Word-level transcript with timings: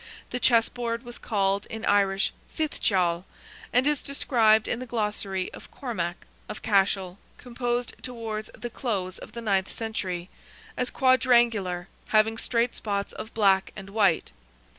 The 0.31 0.39
chess 0.39 0.67
board 0.67 1.03
was 1.03 1.19
called 1.19 1.67
in 1.67 1.85
Irish 1.85 2.33
fithcheall, 2.57 3.23
and 3.71 3.85
is 3.85 4.01
described 4.01 4.67
in 4.67 4.79
the 4.79 4.87
Glossary 4.87 5.53
of 5.53 5.69
Cormac, 5.69 6.25
of 6.49 6.63
Cashel, 6.63 7.19
composed 7.37 7.93
towards 8.01 8.49
the 8.57 8.71
close 8.71 9.19
of 9.19 9.33
the 9.33 9.41
ninth 9.41 9.69
century, 9.71 10.31
as 10.75 10.89
quadrangular, 10.89 11.87
having 12.07 12.39
straight 12.39 12.75
spots 12.75 13.13
of 13.13 13.35
black 13.35 13.73
and 13.75 13.91
white. 13.91 14.31